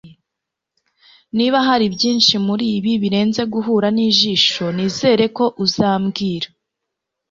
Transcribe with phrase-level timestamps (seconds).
[1.37, 6.47] niba hari byinshi muribi birenze guhura nijisho, nizere ko uzambwira